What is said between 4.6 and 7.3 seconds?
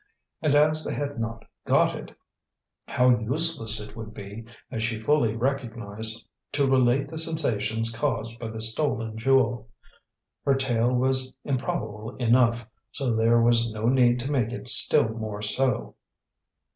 as she fully recognized, to relate the